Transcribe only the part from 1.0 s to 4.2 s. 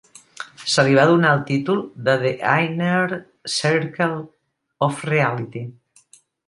donar el títol de "The Inner Circle